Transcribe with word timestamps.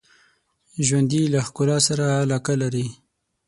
ژوندي 0.87 1.21
له 1.33 1.39
ښکلا 1.47 1.77
سره 1.87 2.05
علاقه 2.23 2.53
لري 2.61 2.87